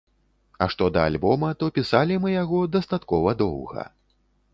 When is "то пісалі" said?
1.63-2.17